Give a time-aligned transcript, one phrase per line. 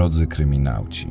[0.00, 1.08] Drodzy kryminauci,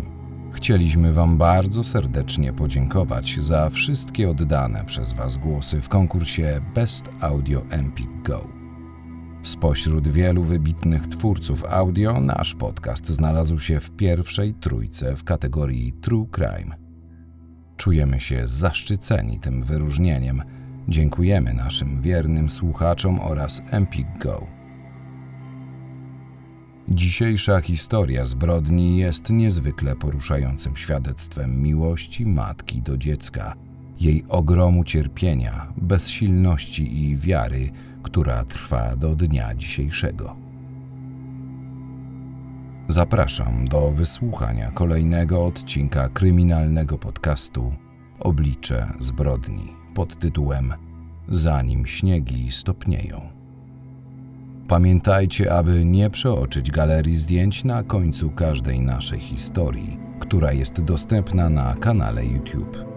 [0.51, 7.65] chcieliśmy Wam bardzo serdecznie podziękować za wszystkie oddane przez Was głosy w konkursie Best Audio
[7.69, 8.47] Empik Go.
[9.43, 16.28] Spośród wielu wybitnych twórców audio, nasz podcast znalazł się w pierwszej trójce w kategorii True
[16.31, 16.75] Crime.
[17.78, 20.43] Czujemy się zaszczyceni tym wyróżnieniem.
[20.87, 24.58] Dziękujemy naszym wiernym słuchaczom oraz Empik Go.
[26.92, 33.56] Dzisiejsza historia zbrodni jest niezwykle poruszającym świadectwem miłości matki do dziecka,
[34.00, 37.70] jej ogromu cierpienia, bezsilności i wiary,
[38.03, 40.36] która trwa do dnia dzisiejszego.
[42.88, 47.74] Zapraszam do wysłuchania kolejnego odcinka kryminalnego podcastu
[48.20, 50.74] Oblicze zbrodni pod tytułem
[51.28, 53.39] Zanim śniegi stopnieją.
[54.70, 61.75] Pamiętajcie, aby nie przeoczyć galerii zdjęć na końcu każdej naszej historii, która jest dostępna na
[61.75, 62.89] kanale YouTube.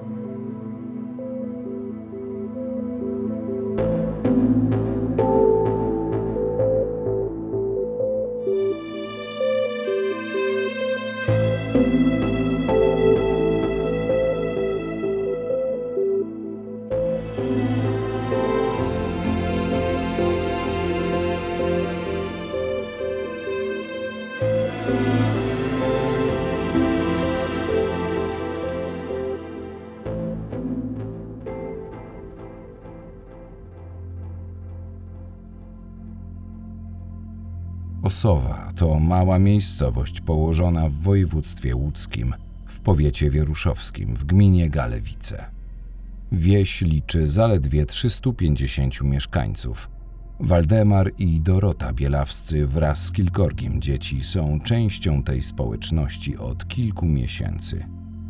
[38.23, 42.35] Osowa to mała miejscowość położona w województwie łódzkim,
[42.67, 45.45] w powiecie wieruszowskim, w gminie Galewice.
[46.33, 49.91] Wieś liczy zaledwie 350 mieszkańców.
[50.41, 57.87] Waldemar i Dorota Bielawscy wraz z kilkorgiem dzieci są częścią tej społeczności od kilku miesięcy.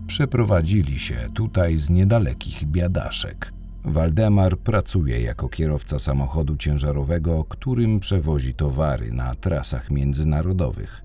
[0.07, 3.53] Przeprowadzili się tutaj z niedalekich biadaszek–
[3.85, 11.05] Waldemar pracuje jako kierowca samochodu ciężarowego, którym przewozi towary na trasach międzynarodowych.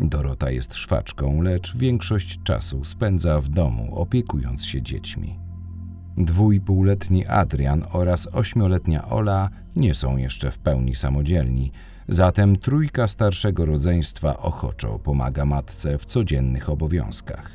[0.00, 5.38] Dorota jest szwaczką, lecz większość czasu spędza w domu, opiekując się dziećmi.
[6.16, 11.72] Dwójpółletni Adrian oraz ośmioletnia Ola nie są jeszcze w pełni samodzielni,
[12.08, 17.50] zatem trójka starszego rodzeństwa ochoczo pomaga matce w codziennych obowiązkach.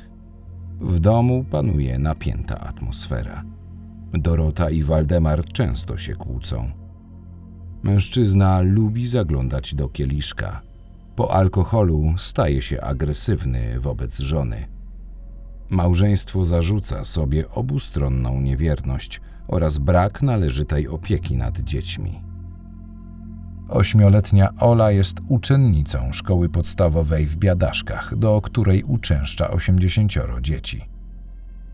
[0.80, 3.44] W domu panuje napięta atmosfera.
[4.12, 6.70] Dorota i Waldemar często się kłócą.
[7.82, 10.60] Mężczyzna lubi zaglądać do kieliszka.
[11.16, 14.68] Po alkoholu staje się agresywny wobec żony.
[15.70, 22.22] Małżeństwo zarzuca sobie obustronną niewierność oraz brak należytej opieki nad dziećmi.
[23.68, 30.91] Ośmioletnia Ola jest uczennicą szkoły podstawowej w Biadaszkach, do której uczęszcza osiemdziesięcioro dzieci.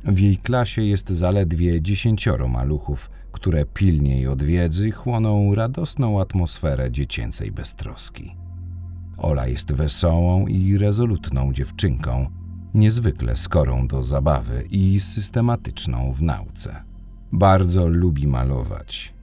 [0.05, 7.53] W jej klasie jest zaledwie dziesięcioro maluchów, które pilniej od wiedzy chłoną radosną atmosferę dziecięcej
[7.53, 8.37] beztroski.
[9.19, 12.31] Ola jest wesołą i rezolutną dziewczynką,
[12.75, 16.83] niezwykle skorą do zabawy i systematyczną w nauce.
[17.33, 19.15] Bardzo lubi malować.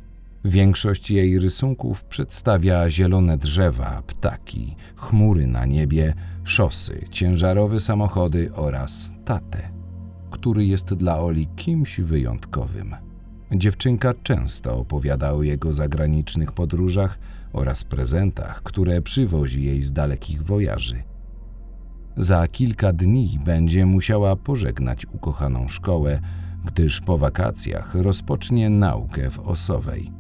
[0.46, 6.14] Większość jej rysunków przedstawia zielone drzewa, ptaki, chmury na niebie,
[6.44, 9.75] szosy, ciężarowe samochody oraz tatę
[10.46, 12.96] który jest dla Oli kimś wyjątkowym.
[13.52, 17.20] Dziewczynka często opowiada o jego zagranicznych podróżach
[17.54, 21.04] oraz prezentach, które przywozi jej z dalekich wojaży.
[22.18, 26.20] Za kilka dni będzie musiała pożegnać ukochaną szkołę,
[26.66, 30.12] gdyż po wakacjach rozpocznie naukę w Osowej.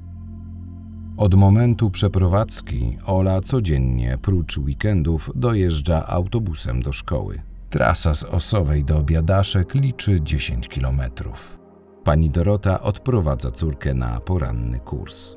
[1.17, 7.54] Od momentu przeprowadzki Ola codziennie, prócz weekendów, dojeżdża autobusem do szkoły.
[7.69, 11.59] Trasa z Osowej do Biadaszek liczy 10 kilometrów.
[12.03, 15.35] Pani Dorota odprowadza córkę na poranny kurs.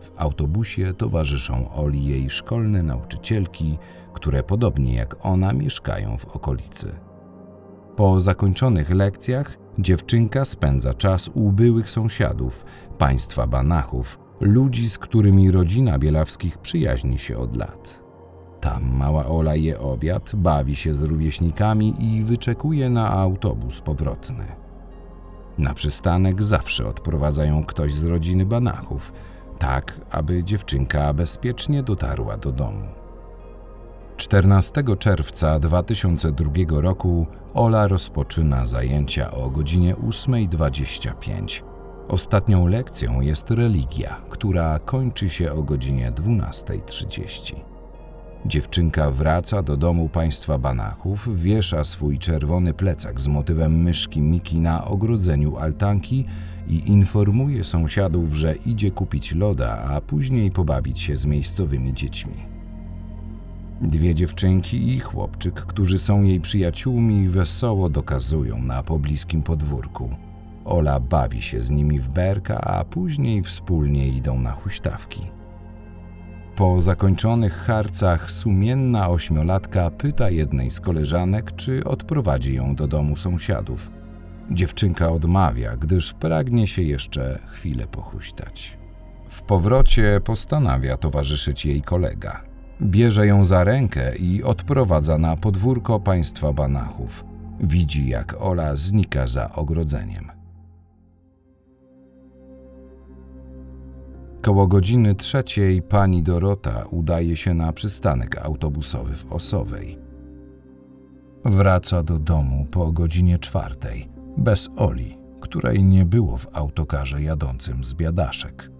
[0.00, 3.78] W autobusie towarzyszą Oli jej szkolne nauczycielki,
[4.12, 6.94] które podobnie jak ona mieszkają w okolicy.
[7.96, 12.64] Po zakończonych lekcjach dziewczynka spędza czas u byłych sąsiadów,
[12.98, 17.97] państwa Banachów, ludzi, z którymi rodzina Bielawskich przyjaźni się od lat.
[18.60, 24.44] Tam mała Ola je obiad, bawi się z rówieśnikami i wyczekuje na autobus powrotny.
[25.58, 29.12] Na przystanek zawsze odprowadzają ktoś z rodziny Banachów,
[29.58, 32.86] tak aby dziewczynka bezpiecznie dotarła do domu.
[34.16, 41.62] 14 czerwca 2002 roku Ola rozpoczyna zajęcia o godzinie 8.25.
[42.08, 47.67] Ostatnią lekcją jest religia, która kończy się o godzinie 12.30.
[48.46, 54.84] Dziewczynka wraca do domu państwa Banachów, wiesza swój czerwony plecak z motywem myszki Miki na
[54.84, 56.24] ogrodzeniu altanki
[56.68, 62.34] i informuje sąsiadów, że idzie kupić loda, a później pobawić się z miejscowymi dziećmi.
[63.80, 70.10] Dwie dziewczynki i chłopczyk, którzy są jej przyjaciółmi, wesoło dokazują na pobliskim podwórku.
[70.64, 75.37] Ola bawi się z nimi w berka, a później wspólnie idą na huśtawki.
[76.58, 83.90] Po zakończonych harcach sumienna ośmiolatka pyta jednej z koleżanek, czy odprowadzi ją do domu sąsiadów.
[84.50, 88.78] Dziewczynka odmawia, gdyż pragnie się jeszcze chwilę pochuśtać.
[89.28, 92.42] W powrocie postanawia towarzyszyć jej kolega.
[92.82, 97.24] Bierze ją za rękę i odprowadza na podwórko państwa Banachów.
[97.60, 100.37] Widzi, jak Ola znika za ogrodzeniem.
[104.42, 109.98] Koło godziny trzeciej pani Dorota udaje się na przystanek autobusowy w Osowej.
[111.44, 117.94] Wraca do domu po godzinie czwartej, bez Oli, której nie było w autokarze jadącym z
[117.94, 118.70] biadaszek.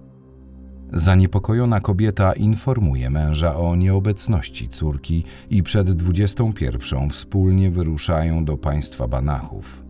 [0.93, 9.88] Zaniepokojona kobieta informuje męża o nieobecności córki i przed 21 wspólnie wyruszają do państwa Banachów.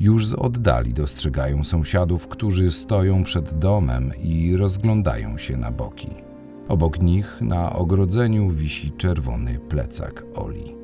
[0.00, 6.08] Już z oddali dostrzegają sąsiadów, którzy stoją przed domem i rozglądają się na boki.
[6.68, 10.74] Obok nich na ogrodzeniu wisi czerwony plecak Oli.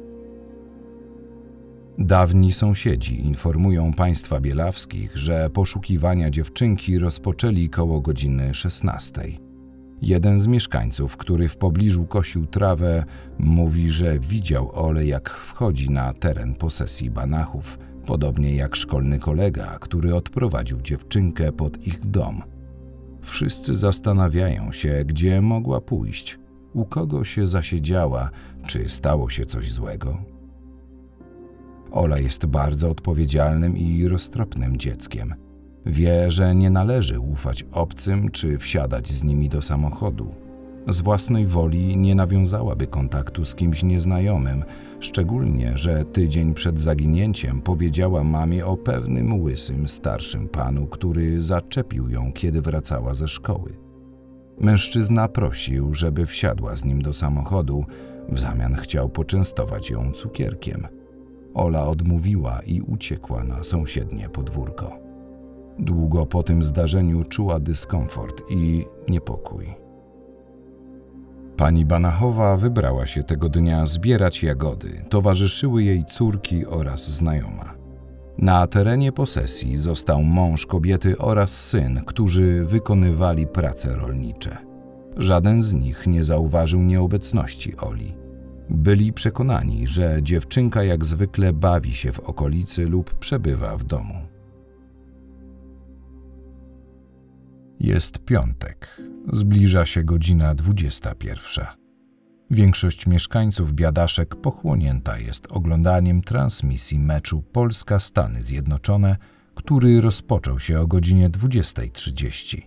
[1.98, 9.22] Dawni sąsiedzi informują państwa bielawskich, że poszukiwania dziewczynki rozpoczęli koło godziny 16.
[10.02, 13.04] Jeden z mieszkańców, który w pobliżu kosił trawę,
[13.38, 20.14] mówi, że widział Ole, jak wchodzi na teren posesji Banachów, podobnie jak szkolny kolega, który
[20.14, 22.42] odprowadził dziewczynkę pod ich dom.
[23.22, 26.38] Wszyscy zastanawiają się, gdzie mogła pójść,
[26.72, 28.30] u kogo się zasiedziała,
[28.66, 30.18] czy stało się coś złego.
[31.90, 35.34] Ola jest bardzo odpowiedzialnym i roztropnym dzieckiem.
[35.86, 40.43] Wie, że nie należy ufać obcym czy wsiadać z nimi do samochodu.
[40.88, 44.64] Z własnej woli nie nawiązałaby kontaktu z kimś nieznajomym,
[45.00, 52.32] szczególnie, że tydzień przed zaginięciem powiedziała mamie o pewnym łysym starszym panu, który zaczepił ją,
[52.32, 53.76] kiedy wracała ze szkoły.
[54.60, 57.84] Mężczyzna prosił, żeby wsiadła z nim do samochodu,
[58.28, 60.86] w zamian chciał poczęstować ją cukierkiem.
[61.54, 64.98] Ola odmówiła i uciekła na sąsiednie podwórko.
[65.78, 69.83] Długo po tym zdarzeniu czuła dyskomfort i niepokój.
[71.56, 75.04] Pani Banachowa wybrała się tego dnia zbierać jagody.
[75.08, 77.74] Towarzyszyły jej córki oraz znajoma.
[78.38, 84.56] Na terenie posesji został mąż kobiety oraz syn, którzy wykonywali prace rolnicze.
[85.16, 88.14] Żaden z nich nie zauważył nieobecności Oli.
[88.70, 94.33] Byli przekonani, że dziewczynka jak zwykle bawi się w okolicy lub przebywa w domu.
[97.84, 99.00] Jest piątek.
[99.32, 101.66] Zbliża się godzina 21.
[102.50, 109.16] Większość mieszkańców Biadaszek pochłonięta jest oglądaniem transmisji meczu Polska-Stany Zjednoczone,
[109.54, 112.62] który rozpoczął się o godzinie 20.30.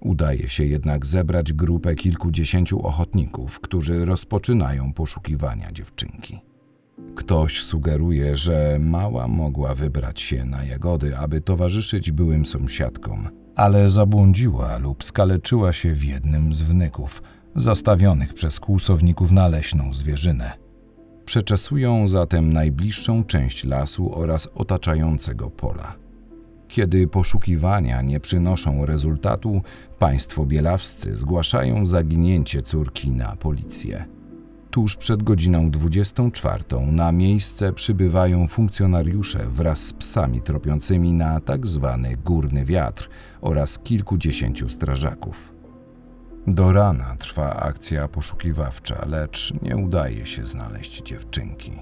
[0.00, 6.38] Udaje się jednak zebrać grupę kilkudziesięciu ochotników, którzy rozpoczynają poszukiwania dziewczynki.
[7.16, 14.78] Ktoś sugeruje, że mała mogła wybrać się na jagody, aby towarzyszyć byłym sąsiadkom– ale zabłądziła
[14.78, 17.22] lub skaleczyła się w jednym z wnyków,
[17.56, 20.52] zastawionych przez kłusowników na leśną zwierzynę.
[21.24, 25.96] Przeczesują zatem najbliższą część lasu oraz otaczającego pola.
[26.68, 29.62] Kiedy poszukiwania nie przynoszą rezultatu,
[29.98, 34.19] państwo bielawscy zgłaszają zaginięcie córki na policję.
[34.70, 42.16] Tuż przed godziną 24 na miejsce przybywają funkcjonariusze wraz z psami tropiącymi na tak zwany
[42.16, 43.08] górny wiatr
[43.40, 45.52] oraz kilkudziesięciu strażaków.
[46.46, 51.72] Do rana trwa akcja poszukiwawcza, lecz nie udaje się znaleźć dziewczynki.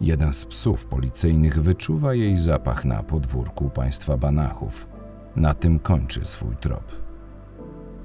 [0.00, 4.88] Jeden z psów policyjnych wyczuwa jej zapach na podwórku państwa Banachów.
[5.36, 7.07] Na tym kończy swój trop.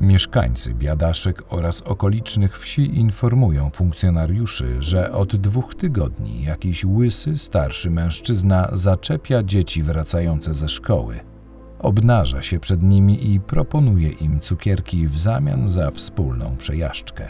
[0.02, 8.70] Mieszkańcy Biadaszek oraz okolicznych wsi informują funkcjonariuszy, że od dwóch tygodni jakiś łysy, starszy mężczyzna
[8.72, 11.20] zaczepia dzieci wracające ze szkoły.
[11.80, 17.30] Obnaża się przed nimi i proponuje im cukierki w zamian za wspólną przejażdżkę.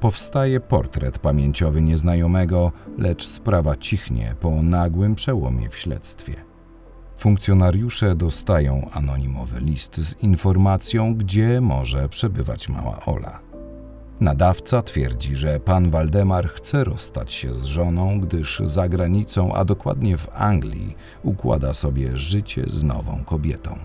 [0.00, 6.51] Powstaje portret pamięciowy nieznajomego, lecz sprawa cichnie po nagłym przełomie w śledztwie.
[7.22, 13.40] Funkcjonariusze dostają anonimowy list z informacją, gdzie może przebywać mała Ola.
[14.20, 20.16] Nadawca twierdzi, że pan Waldemar chce rozstać się z żoną, gdyż za granicą, a dokładnie
[20.16, 23.78] w Anglii, układa sobie życie z nową kobietą.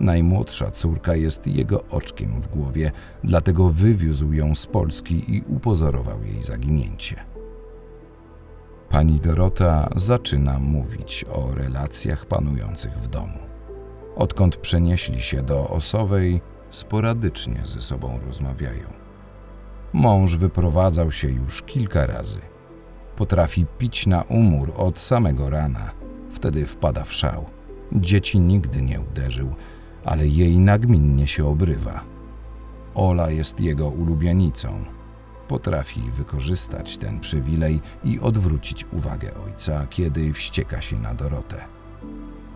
[0.00, 2.92] Najmłodsza córka jest jego oczkiem w głowie,
[3.24, 7.16] dlatego wywiózł ją z Polski i upozorował jej zaginięcie.
[8.90, 13.38] Pani Dorota zaczyna mówić o relacjach panujących w domu.
[14.16, 16.40] Odkąd przenieśli się do Osowej,
[16.70, 18.86] sporadycznie ze sobą rozmawiają.
[19.92, 22.38] Mąż wyprowadzał się już kilka razy.
[23.16, 25.90] Potrafi pić na umór od samego rana.
[26.30, 27.44] Wtedy wpada w szał.
[27.92, 29.54] Dzieci nigdy nie uderzył,
[30.04, 32.04] ale jej nagminnie się obrywa.
[32.94, 34.84] Ola jest jego ulubienicą.
[35.48, 41.64] Potrafi wykorzystać ten przywilej i odwrócić uwagę ojca, kiedy wścieka się na Dorotę.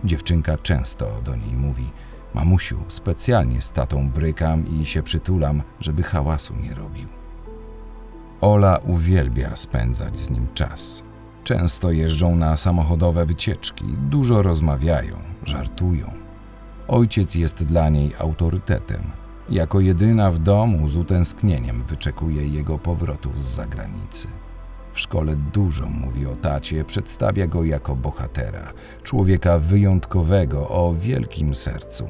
[0.04, 1.90] Dziewczynka często do niej mówi:
[2.34, 7.08] Mamusiu, specjalnie z tatą brykam i się przytulam, żeby hałasu nie robił.
[8.40, 11.02] Ola uwielbia spędzać z nim czas.
[11.44, 16.12] Często jeżdżą na samochodowe wycieczki, dużo rozmawiają, żartują.
[16.88, 19.21] Ojciec jest dla niej autorytetem.
[19.50, 24.28] Jako jedyna w domu z utęsknieniem wyczekuje jego powrotów z zagranicy.
[24.92, 28.72] W szkole dużo mówi o tacie, przedstawia go jako bohatera,
[29.02, 32.08] człowieka wyjątkowego o wielkim sercu.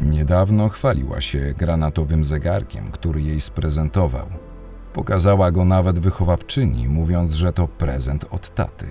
[0.00, 4.26] Niedawno chwaliła się granatowym zegarkiem, który jej sprezentował.
[4.92, 8.86] Pokazała go nawet wychowawczyni, mówiąc, że to prezent od taty.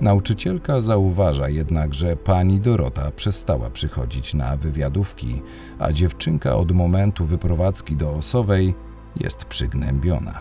[0.00, 5.42] Nauczycielka zauważa jednak, że pani Dorota przestała przychodzić na wywiadówki,
[5.78, 8.74] a dziewczynka od momentu wyprowadzki do Osowej
[9.16, 10.40] jest przygnębiona.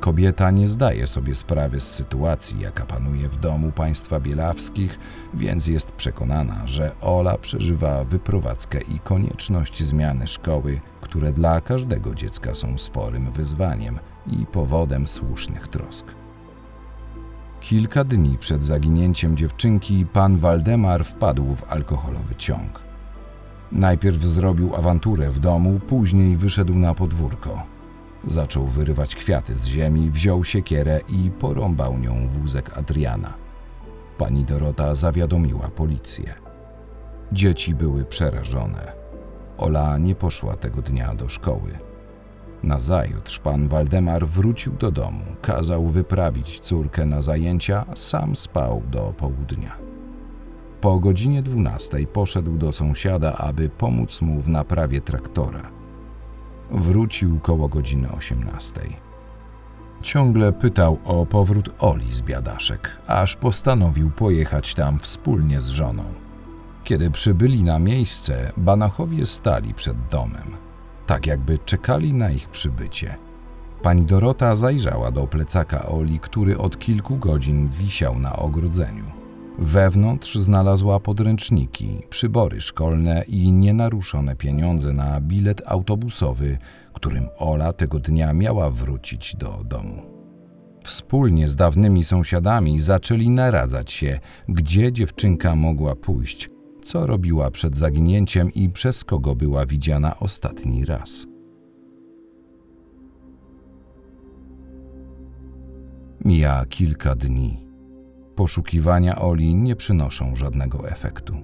[0.00, 4.98] Kobieta nie zdaje sobie sprawy z sytuacji, jaka panuje w domu państwa bielawskich,
[5.34, 12.54] więc jest przekonana, że Ola przeżywa wyprowadzkę i konieczność zmiany szkoły, które dla każdego dziecka
[12.54, 16.17] są sporym wyzwaniem i powodem słusznych trosk.
[17.60, 22.82] Kilka dni przed zaginięciem dziewczynki pan Waldemar wpadł w alkoholowy ciąg.
[23.72, 27.62] Najpierw zrobił awanturę w domu, później wyszedł na podwórko.
[28.24, 33.34] Zaczął wyrywać kwiaty z ziemi, wziął siekierę i porąbał nią wózek Adriana.
[34.18, 36.34] Pani Dorota zawiadomiła policję.
[37.32, 38.92] Dzieci były przerażone.
[39.58, 41.87] Ola nie poszła tego dnia do szkoły.
[42.62, 49.76] Nazajutrz pan Waldemar wrócił do domu, kazał wyprawić córkę na zajęcia, sam spał do południa.
[50.80, 55.70] Po godzinie dwunastej poszedł do sąsiada, aby pomóc mu w naprawie traktora.
[56.70, 58.96] Wrócił koło godziny osiemnastej.
[60.02, 66.02] Ciągle pytał o powrót Oli z biadaszek, aż postanowił pojechać tam wspólnie z żoną.
[66.84, 70.67] Kiedy przybyli na miejsce, banachowie stali przed domem,
[71.08, 73.14] tak jakby czekali na ich przybycie.
[73.82, 79.04] Pani Dorota zajrzała do plecaka Oli, który od kilku godzin wisiał na ogrodzeniu.
[79.58, 86.58] Wewnątrz znalazła podręczniki, przybory szkolne i nienaruszone pieniądze na bilet autobusowy,
[86.92, 90.02] którym Ola tego dnia miała wrócić do domu.
[90.84, 96.50] Wspólnie z dawnymi sąsiadami zaczęli naradzać się, gdzie dziewczynka mogła pójść,
[96.88, 101.26] co robiła przed zaginięciem i przez kogo była widziana ostatni raz.
[106.24, 107.66] Mija kilka dni.
[108.34, 111.36] Poszukiwania Oli nie przynoszą żadnego efektu.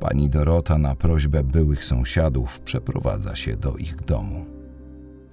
[0.00, 4.46] Pani Dorota na prośbę byłych sąsiadów przeprowadza się do ich domu.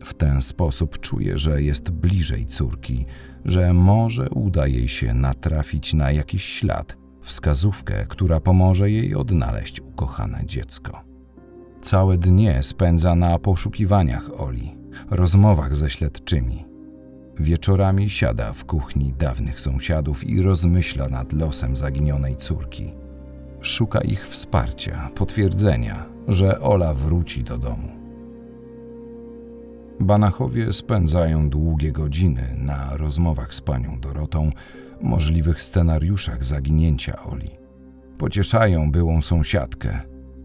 [0.03, 3.05] W ten sposób czuje, że jest bliżej córki,
[3.45, 6.97] że może uda jej się natrafić na jakiś ślad,
[7.29, 11.01] wskazówkę, która pomoże jej odnaleźć ukochane dziecko.
[11.81, 14.77] Całe dnie spędza na poszukiwaniach Oli,
[15.09, 16.65] rozmowach ze śledczymi.
[17.39, 22.93] Wieczorami siada w kuchni dawnych sąsiadów i rozmyśla nad losem zaginionej córki.
[23.61, 27.89] Szuka ich wsparcia, potwierdzenia, że Ola wróci do domu.
[29.99, 34.51] Banachowie spędzają długie godziny na rozmowach z panią Dorotą,
[35.01, 37.49] możliwych scenariuszach zaginięcia Oli.
[38.17, 39.99] Pocieszają byłą sąsiadkę.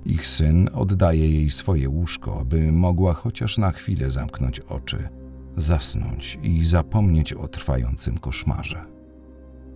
[0.04, 5.08] Ich syn oddaje jej swoje łóżko, by mogła chociaż na chwilę zamknąć oczy,
[5.56, 8.84] zasnąć i zapomnieć o trwającym koszmarze.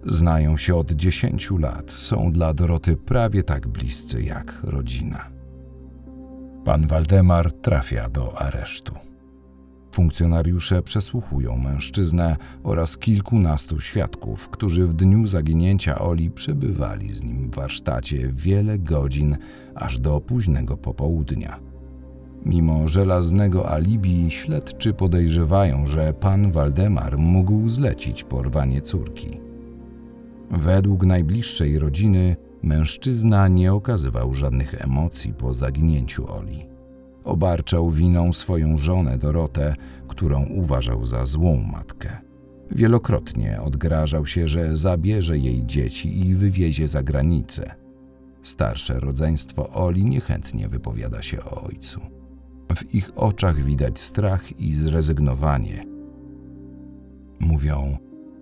[0.04, 5.30] Znają się od dziesięciu lat, są dla Doroty prawie tak bliscy jak rodzina.
[6.64, 9.07] Pan Waldemar trafia do aresztu.
[9.98, 17.54] Funkcjonariusze przesłuchują mężczyznę oraz kilkunastu świadków, którzy w dniu zaginięcia Oli przebywali z nim w
[17.54, 19.36] warsztacie wiele godzin,
[19.74, 21.60] aż do późnego popołudnia.
[22.44, 29.40] Mimo żelaznego alibi, śledczy podejrzewają, że pan Waldemar mógł zlecić porwanie córki.
[30.50, 36.67] Według najbliższej rodziny mężczyzna nie okazywał żadnych emocji po zaginięciu Oli.
[37.28, 39.74] Obarczał winą swoją żonę Dorotę,
[40.08, 42.16] którą uważał za złą matkę.
[42.70, 47.74] Wielokrotnie odgrażał się, że zabierze jej dzieci i wywiezie za granicę.
[48.42, 52.00] Starsze rodzeństwo Oli niechętnie wypowiada się o ojcu.
[52.76, 55.84] W ich oczach widać strach i zrezygnowanie.
[57.40, 57.96] Mówią,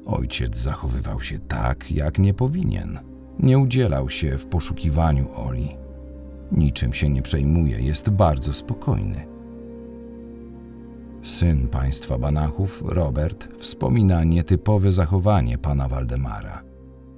[0.05, 2.99] ojciec zachowywał się tak, jak nie powinien.
[3.39, 5.86] Nie udzielał się w poszukiwaniu Oli.
[6.53, 9.27] Niczym się nie przejmuje, jest bardzo spokojny.
[11.23, 16.63] Syn państwa Banachów, Robert, wspomina nietypowe zachowanie pana Waldemara.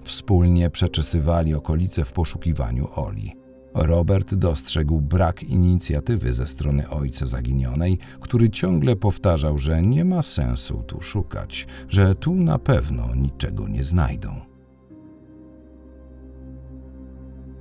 [0.02, 3.37] Wspólnie przeczesywali okolice w poszukiwaniu Oli.
[3.75, 10.82] Robert dostrzegł brak inicjatywy ze strony ojca zaginionej, który ciągle powtarzał, że nie ma sensu
[10.87, 14.48] tu szukać, że tu na pewno niczego nie znajdą.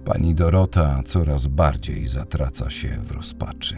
[0.07, 3.75] Pani Dorota coraz bardziej zatraca się w rozpaczy.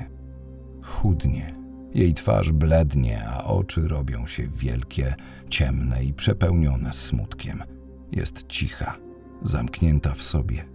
[0.83, 1.55] Chudnie,
[1.93, 5.15] jej twarz blednie, a oczy robią się wielkie,
[5.49, 7.63] ciemne i przepełnione smutkiem.
[8.11, 8.97] Jest cicha,
[9.43, 10.65] zamknięta w sobie.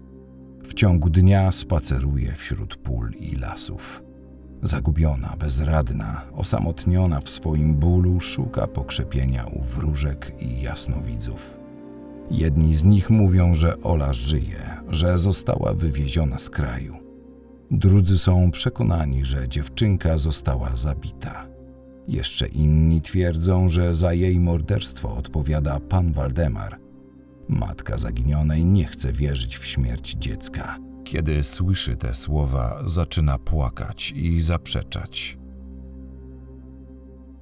[0.64, 4.02] W ciągu dnia spaceruje wśród pól i lasów.
[4.62, 11.63] Zagubiona, bezradna, osamotniona w swoim bólu, szuka pokrzepienia u wróżek i jasnowidzów.
[12.30, 16.96] Jedni z nich mówią, że Ola żyje, że została wywieziona z kraju.
[17.70, 21.46] Drudzy są przekonani, że dziewczynka została zabita.
[22.08, 26.78] Jeszcze inni twierdzą, że za jej morderstwo odpowiada pan Waldemar.
[27.48, 30.78] Matka zaginionej nie chce wierzyć w śmierć dziecka.
[31.04, 35.38] Kiedy słyszy te słowa, zaczyna płakać i zaprzeczać.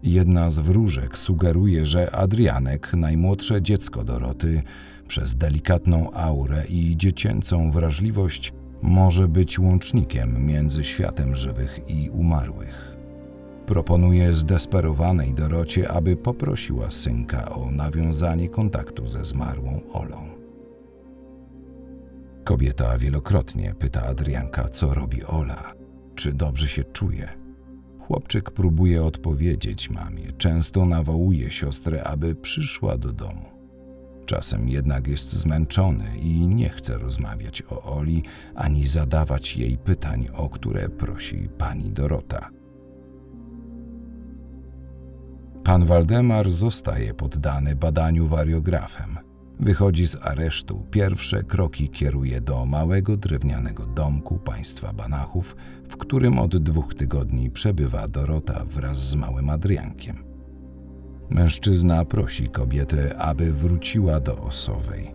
[0.02, 4.62] Jedna z wróżek sugeruje, że Adrianek, najmłodsze dziecko Doroty,
[5.08, 12.96] przez delikatną aurę i dziecięcą wrażliwość może być łącznikiem między światem żywych i umarłych.
[13.66, 20.28] Proponuje zdesperowanej Dorocie, aby poprosiła synka o nawiązanie kontaktu ze zmarłą Olą.
[22.44, 25.72] Kobieta wielokrotnie pyta Adrianka, co robi Ola,
[26.14, 27.41] czy dobrze się czuje.
[28.06, 33.52] Chłopczyk próbuje odpowiedzieć mamie, często nawołuje siostrę, aby przyszła do domu.
[34.26, 38.22] Czasem jednak jest zmęczony i nie chce rozmawiać o Oli
[38.54, 42.50] ani zadawać jej pytań, o które prosi pani Dorota.
[45.64, 49.31] Pan Waldemar zostaje poddany badaniu wariografem.
[49.60, 55.56] Wychodzi z aresztu, pierwsze kroki kieruje do małego drewnianego domku państwa Banachów,
[55.88, 60.24] w którym od dwóch tygodni przebywa Dorota wraz z małym Adriankiem.
[61.30, 65.14] Mężczyzna prosi kobietę, aby wróciła do Osowej.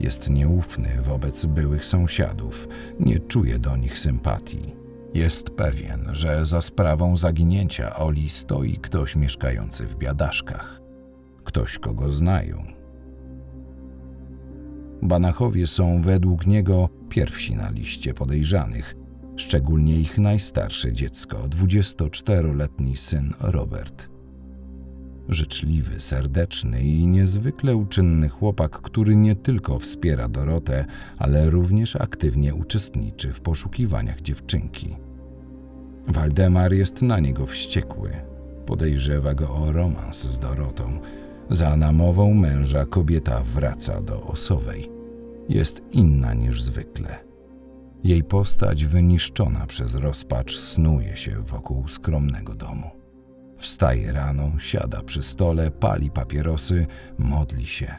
[0.00, 2.68] Jest nieufny wobec byłych sąsiadów,
[3.00, 4.74] nie czuje do nich sympatii.
[5.14, 10.80] Jest pewien, że za sprawą zaginięcia Oli stoi ktoś mieszkający w biadaszkach.
[11.44, 12.79] Ktoś, kogo znają.
[15.02, 18.96] Banachowie są według niego pierwsi na liście podejrzanych,
[19.36, 24.08] szczególnie ich najstarsze dziecko, 24-letni syn Robert.
[25.28, 30.84] Życzliwy, serdeczny i niezwykle uczynny chłopak, który nie tylko wspiera Dorotę,
[31.18, 34.96] ale również aktywnie uczestniczy w poszukiwaniach dziewczynki.
[36.08, 38.10] Waldemar jest na niego wściekły.
[38.66, 40.98] Podejrzewa go o romans z Dorotą.
[41.50, 44.90] Za namową męża kobieta wraca do Osowej.
[45.48, 47.18] Jest inna niż zwykle.
[48.04, 52.90] Jej postać wyniszczona przez rozpacz snuje się wokół skromnego domu.
[53.58, 56.86] Wstaje rano, siada przy stole, pali papierosy,
[57.18, 57.94] modli się.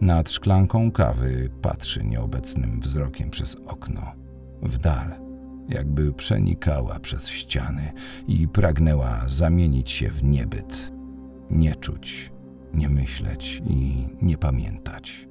[0.00, 4.12] Nad szklanką kawy patrzy nieobecnym wzrokiem przez okno.
[4.62, 5.14] W dal,
[5.68, 7.92] jakby przenikała przez ściany
[8.28, 10.92] i pragnęła zamienić się w niebyt.
[11.50, 12.31] Nie czuć,
[12.74, 15.28] nie myśleć i nie pamiętać.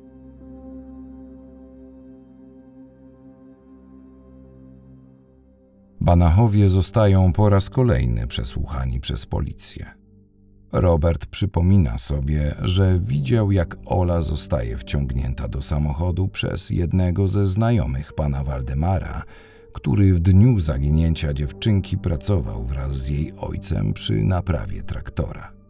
[6.02, 9.86] Banachowie zostają po raz kolejny przesłuchani przez policję.
[10.72, 18.14] Robert przypomina sobie, że widział, jak Ola zostaje wciągnięta do samochodu przez jednego ze znajomych
[18.14, 19.24] pana Waldemara,
[19.74, 25.61] który w dniu zaginięcia dziewczynki pracował wraz z jej ojcem przy naprawie traktora.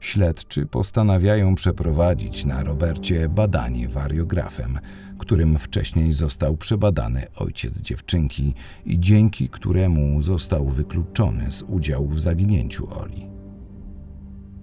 [0.00, 4.78] Śledczy postanawiają przeprowadzić na Robercie badanie wariografem,
[5.18, 8.54] którym wcześniej został przebadany ojciec dziewczynki
[8.86, 13.30] i dzięki któremu został wykluczony z udziału w zaginięciu Oli.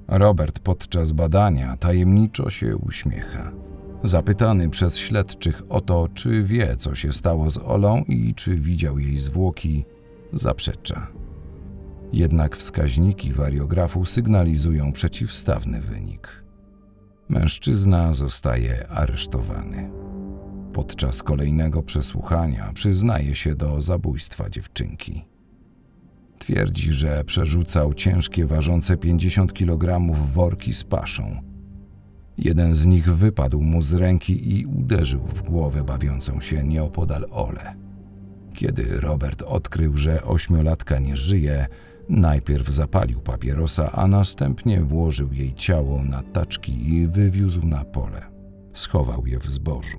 [0.07, 3.51] Robert podczas badania tajemniczo się uśmiecha.
[4.03, 8.99] Zapytany przez śledczych o to, czy wie, co się stało z Olą i czy widział
[8.99, 9.85] jej zwłoki,
[10.33, 11.07] zaprzecza.
[12.13, 16.43] Jednak wskaźniki wariografu sygnalizują przeciwstawny wynik.
[17.29, 19.91] Mężczyzna zostaje aresztowany.
[20.73, 25.25] Podczas kolejnego przesłuchania przyznaje się do zabójstwa dziewczynki.
[26.39, 31.41] Twierdzi, że przerzucał ciężkie, ważące 50 kg worki z paszą.
[32.37, 37.75] Jeden z nich wypadł mu z ręki i uderzył w głowę bawiącą się nieopodal Ole.
[38.53, 41.67] Kiedy Robert odkrył, że ośmiolatka nie żyje,
[42.09, 48.21] najpierw zapalił papierosa, a następnie włożył jej ciało na taczki i wywiózł na pole.
[48.73, 49.97] Schował je w zbożu.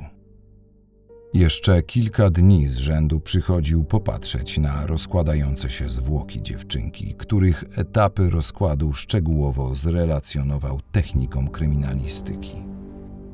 [1.35, 8.93] Jeszcze kilka dni z rzędu przychodził popatrzeć na rozkładające się zwłoki dziewczynki, których etapy rozkładu
[8.93, 12.63] szczegółowo zrelacjonował technikom kryminalistyki.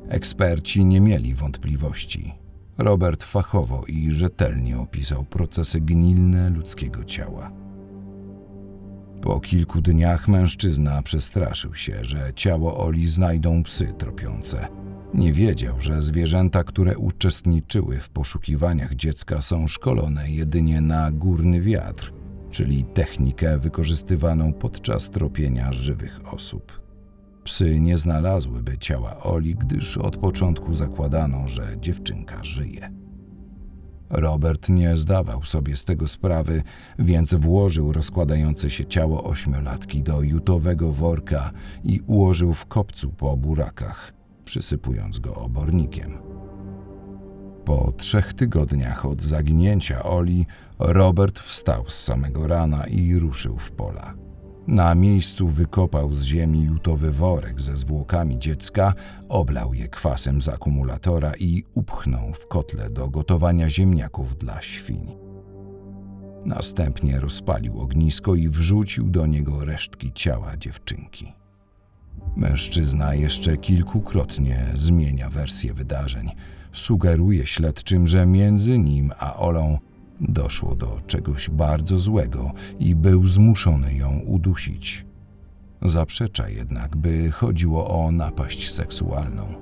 [0.09, 2.33] Eksperci nie mieli wątpliwości.
[2.77, 7.64] Robert fachowo i rzetelnie opisał procesy gnilne ludzkiego ciała.
[9.25, 14.67] Po kilku dniach mężczyzna przestraszył się, że ciało Oli znajdą psy tropiące–
[15.15, 22.13] nie wiedział, że zwierzęta, które uczestniczyły w poszukiwaniach dziecka, są szkolone jedynie na górny wiatr,
[22.49, 26.81] czyli technikę wykorzystywaną podczas tropienia żywych osób.
[27.43, 33.04] Psy nie znalazłyby ciała Oli, gdyż od początku zakładano, że dziewczynka żyje.
[34.09, 36.63] Robert nie zdawał sobie z tego sprawy,
[36.99, 41.51] więc włożył rozkładające się ciało ośmiolatki do jutowego worka
[41.83, 44.13] i ułożył w kopcu po burakach
[44.45, 46.17] przysypując go obornikiem.
[47.65, 50.45] Po trzech tygodniach od zaginięcia Oli,
[50.79, 54.13] Robert wstał z samego rana i ruszył w pola.
[54.67, 58.93] Na miejscu wykopał z ziemi jutowy worek ze zwłokami dziecka,
[59.29, 65.15] oblał je kwasem z akumulatora i upchnął w kotle do gotowania ziemniaków dla świń.
[66.45, 71.33] Następnie rozpalił ognisko i wrzucił do niego resztki ciała dziewczynki.
[72.35, 76.29] Mężczyzna jeszcze kilkukrotnie zmienia wersję wydarzeń.
[76.71, 79.77] Sugeruje śledczym, że między nim a Olą
[80.19, 85.05] doszło do czegoś bardzo złego i był zmuszony ją udusić.
[85.81, 89.53] Zaprzecza jednak, by chodziło o napaść seksualną.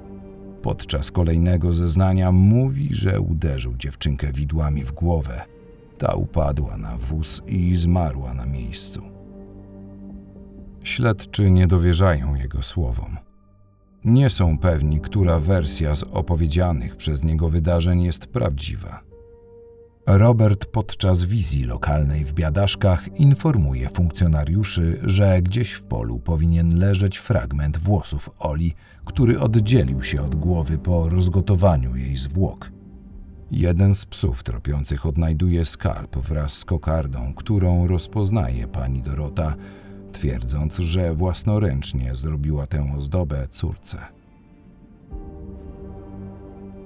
[0.61, 5.41] Podczas kolejnego zeznania mówi, że uderzył dziewczynkę widłami w głowę.
[5.97, 9.01] Ta upadła na wóz i zmarła na miejscu.
[10.83, 13.17] Śledczy nie dowierzają jego słowom.
[14.05, 19.12] Nie są pewni, która wersja z opowiedzianych przez niego wydarzeń jest prawdziwa.
[20.05, 27.77] Robert podczas wizji lokalnej w Biadaszkach informuje funkcjonariuszy, że gdzieś w polu powinien leżeć fragment
[27.77, 28.73] włosów Oli,
[29.05, 32.71] który oddzielił się od głowy po rozgotowaniu jej zwłok.
[33.51, 39.55] Jeden z psów tropiących odnajduje skarb wraz z kokardą, którą rozpoznaje pani Dorota,
[40.11, 43.97] twierdząc, że własnoręcznie zrobiła tę ozdobę córce.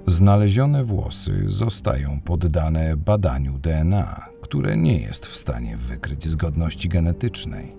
[0.08, 7.76] Znalezione włosy zostają poddane badaniu DNA, które nie jest w stanie wykryć zgodności genetycznej.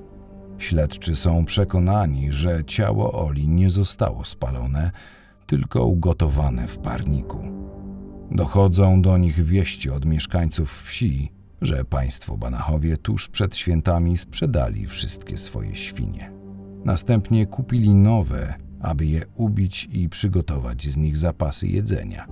[0.57, 4.91] Śledczy są przekonani, że ciało Oli nie zostało spalone,
[5.45, 7.43] tylko ugotowane w parniku.
[8.31, 15.37] Dochodzą do nich wieści od mieszkańców wsi, że państwo Banachowie tuż przed świętami sprzedali wszystkie
[15.37, 16.31] swoje świnie.
[16.85, 22.27] Następnie kupili nowe, aby je ubić i przygotować z nich zapasy jedzenia.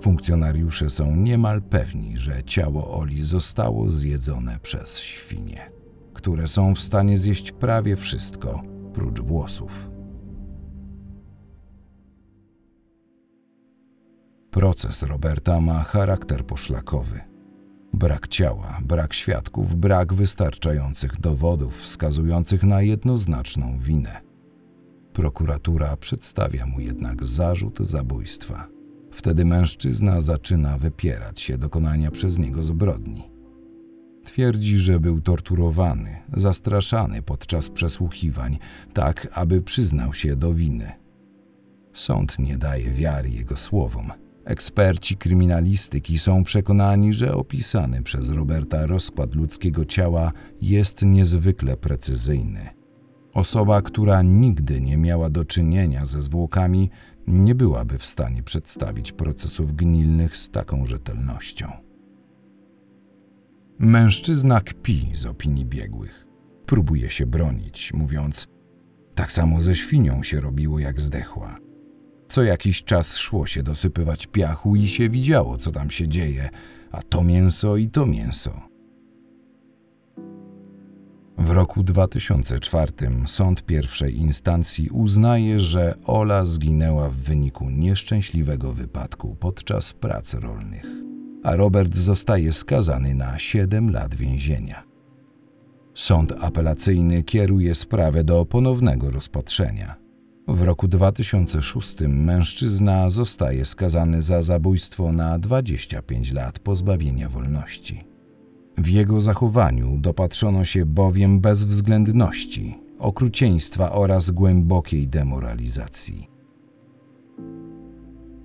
[0.00, 5.70] Funkcjonariusze są niemal pewni, że ciało Oli zostało zjedzone przez świnie,
[6.14, 8.62] które są w stanie zjeść prawie wszystko,
[8.94, 9.90] prócz włosów.
[14.50, 17.20] Proces Roberta ma charakter poszlakowy.
[17.92, 24.23] Brak ciała, brak świadków, brak wystarczających dowodów wskazujących na jednoznaczną winę.
[25.14, 28.68] Prokuratura przedstawia mu jednak zarzut zabójstwa.
[29.10, 33.30] Wtedy mężczyzna zaczyna wypierać się dokonania przez niego zbrodni.
[34.24, 38.58] Twierdzi, że był torturowany, zastraszany podczas przesłuchiwań,
[38.92, 40.92] tak aby przyznał się do winy.
[41.92, 44.12] Sąd nie daje wiary jego słowom–
[44.44, 52.73] Eksperci kryminalistyki są przekonani, że opisany przez Roberta rozkład ludzkiego ciała jest niezwykle precyzyjny.
[53.34, 56.90] Osoba, która nigdy nie miała do czynienia ze zwłokami,
[57.26, 61.72] nie byłaby w stanie przedstawić procesów gnilnych z taką rzetelnością.
[63.78, 66.26] Mężczyzna kpi z opinii biegłych.
[66.66, 68.46] Próbuje się bronić, mówiąc:
[69.14, 71.56] Tak samo ze świnią się robiło, jak zdechła.
[72.28, 76.50] Co jakiś czas szło się dosypywać piachu i się widziało, co tam się dzieje,
[76.90, 78.73] a to mięso i to mięso.
[81.38, 82.92] W roku 2004
[83.26, 90.84] sąd pierwszej instancji uznaje, że Ola zginęła w wyniku nieszczęśliwego wypadku podczas prac rolnych,
[91.42, 94.82] a Robert zostaje skazany na 7 lat więzienia.
[95.94, 99.96] Sąd apelacyjny kieruje sprawę do ponownego rozpatrzenia.
[100.48, 108.13] W roku 2006 mężczyzna zostaje skazany za zabójstwo na 25 lat pozbawienia wolności.
[108.78, 116.28] W jego zachowaniu dopatrzono się bowiem bezwzględności, okrucieństwa oraz głębokiej demoralizacji.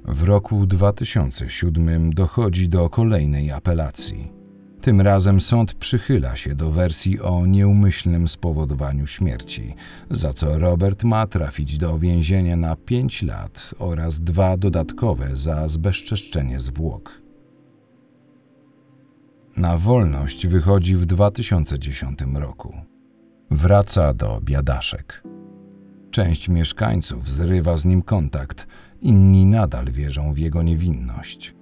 [0.06, 4.32] W roku 2007 dochodzi do kolejnej apelacji.
[4.82, 9.76] Tym razem sąd przychyla się do wersji o nieumyślnym spowodowaniu śmierci,
[10.10, 16.60] za co Robert ma trafić do więzienia na 5 lat oraz dwa dodatkowe za zbezczeszczenie
[16.60, 17.29] zwłok.
[19.60, 22.76] Na wolność wychodzi w 2010 roku.
[23.52, 25.24] Wraca do biadaszek.
[26.12, 28.68] Część mieszkańców zrywa z nim kontakt,
[29.02, 31.56] inni nadal wierzą w jego niewinność.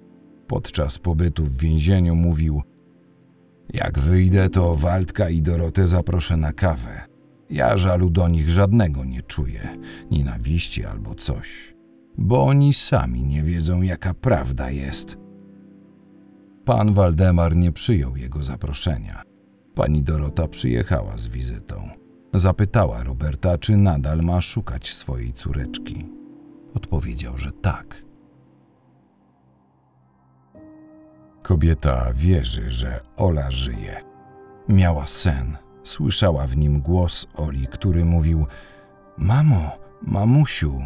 [0.46, 2.62] Podczas pobytu w więzieniu mówił:
[3.72, 7.00] Jak wyjdę, to Waldka i Dorotę zaproszę na kawę.
[7.50, 9.78] Ja żalu do nich żadnego nie czuję,
[10.10, 11.74] nienawiści albo coś,
[12.18, 15.27] bo oni sami nie wiedzą, jaka prawda jest.
[16.68, 19.22] Pan Waldemar nie przyjął jego zaproszenia.
[19.74, 21.88] Pani Dorota przyjechała z wizytą.
[22.34, 26.06] Zapytała Roberta, czy nadal ma szukać swojej córeczki.
[26.74, 28.04] Odpowiedział, że tak.
[31.42, 34.04] Kobieta wierzy, że Ola żyje.
[34.68, 35.56] Miała sen.
[35.82, 38.46] Słyszała w nim głos Oli, który mówił:
[39.18, 39.70] Mamo,
[40.02, 40.80] mamusiu.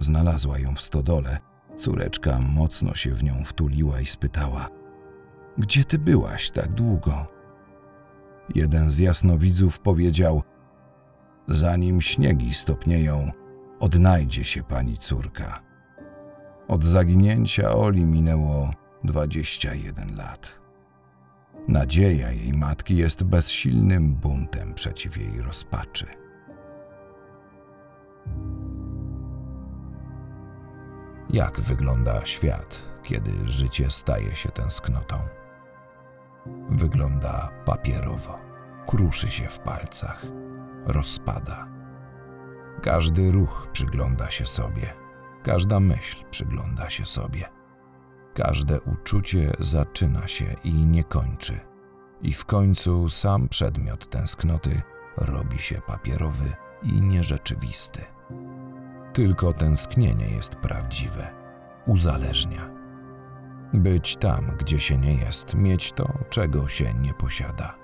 [0.00, 1.38] Znalazła ją w stodole.
[1.76, 4.75] Córeczka mocno się w nią wtuliła i spytała:
[5.58, 7.26] Gdzie ty byłaś tak długo?
[8.54, 10.42] Jeden z jasnowidzów powiedział:
[11.48, 13.30] Zanim śniegi stopnieją,
[13.80, 15.62] odnajdzie się pani córka.
[16.68, 18.70] Od zaginięcia Oli minęło
[19.04, 20.60] 21 lat.
[21.68, 26.06] Nadzieja jej matki jest bezsilnym buntem przeciw jej rozpaczy.
[31.30, 35.16] Jak wygląda świat, kiedy życie staje się tęsknotą?
[36.70, 38.38] Wygląda papierowo,
[38.86, 40.26] kruszy się w palcach,
[40.86, 41.68] rozpada.
[42.82, 44.92] Każdy ruch przygląda się sobie,
[45.42, 47.48] każda myśl przygląda się sobie.
[48.34, 51.60] Każde uczucie zaczyna się i nie kończy,
[52.22, 54.82] i w końcu sam przedmiot tęsknoty
[55.16, 58.00] robi się papierowy i nierzeczywisty.
[59.12, 61.34] Tylko tęsknienie jest prawdziwe,
[61.86, 62.75] uzależnia.
[63.74, 67.74] Być tam, gdzie się nie jest, mieć to, czego się nie posiada,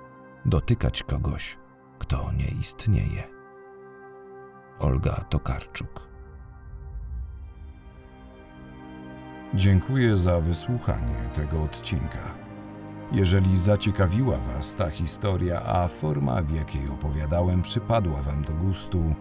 [0.45, 1.59] dotykać kogoś,
[1.99, 3.23] kto nie istnieje.
[4.79, 6.13] Olga Tokarczuk
[9.55, 12.35] Dziękuję za wysłuchanie tego odcinka.
[13.13, 19.15] Jeżeli zaciekawiła Was ta historia, a forma, w jakiej opowiadałem, przypadła Wam do gustu,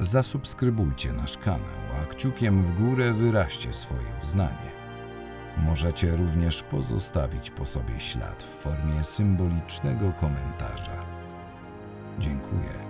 [0.00, 4.77] zasubskrybujcie nasz kanał, a kciukiem w górę wyraźcie swoje uznanie.
[5.66, 11.04] Możecie również pozostawić po sobie ślad w formie symbolicznego komentarza.
[12.18, 12.87] Dziękuję.